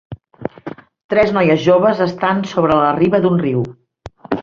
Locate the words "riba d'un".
3.01-3.43